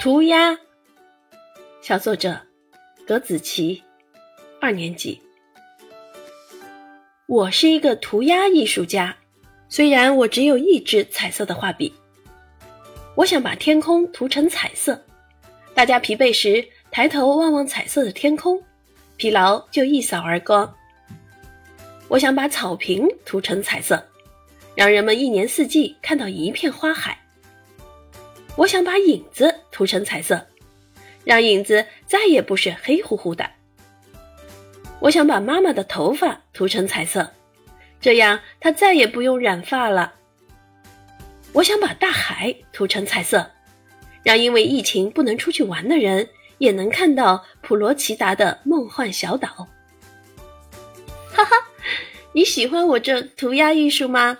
[0.00, 0.56] 涂鸦，
[1.82, 2.40] 小作者
[3.04, 3.82] 葛子琪，
[4.60, 5.20] 二年级。
[7.26, 9.16] 我是一个涂鸦艺术家，
[9.68, 11.92] 虽然我只有一支彩色的画笔。
[13.16, 15.04] 我想把天空涂成彩色，
[15.74, 18.62] 大家疲惫时抬头望望彩色的天空，
[19.16, 20.72] 疲劳就一扫而光。
[22.06, 24.00] 我想把草坪涂成彩色，
[24.76, 27.18] 让人们一年四季看到一片花海。
[28.58, 30.44] 我想把影子涂成彩色，
[31.24, 33.48] 让影子再也不是黑乎乎的。
[34.98, 37.30] 我想把妈妈的头发涂成彩色，
[38.00, 40.12] 这样她再也不用染发了。
[41.52, 43.48] 我想把大海涂成彩色，
[44.24, 49.68] 让因为疫情不能出去玩的人也能看到普罗奇达的梦幻小岛。
[51.32, 51.50] 哈哈，
[52.32, 54.38] 你喜欢我这涂鸦艺术吗？